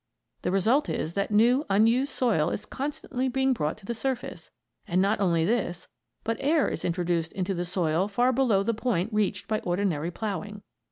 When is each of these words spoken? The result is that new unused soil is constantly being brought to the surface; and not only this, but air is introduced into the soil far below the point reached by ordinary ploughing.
The 0.41 0.49
result 0.49 0.89
is 0.89 1.13
that 1.13 1.29
new 1.29 1.63
unused 1.69 2.11
soil 2.11 2.49
is 2.49 2.65
constantly 2.65 3.29
being 3.29 3.53
brought 3.53 3.77
to 3.77 3.85
the 3.85 3.93
surface; 3.93 4.49
and 4.87 4.99
not 4.99 5.19
only 5.19 5.45
this, 5.45 5.89
but 6.23 6.37
air 6.39 6.67
is 6.67 6.83
introduced 6.83 7.31
into 7.33 7.53
the 7.53 7.65
soil 7.65 8.07
far 8.07 8.33
below 8.33 8.63
the 8.63 8.73
point 8.73 9.13
reached 9.13 9.47
by 9.47 9.59
ordinary 9.59 10.09
ploughing. 10.09 10.63